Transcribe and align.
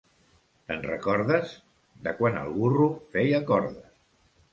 Te'n 0.69 0.79
recordes? 0.85 1.51
/ 1.75 1.81
—De 2.07 2.13
quan 2.21 2.39
el 2.39 2.49
burro 2.61 2.87
feia 3.13 3.43
cordes. 3.53 3.93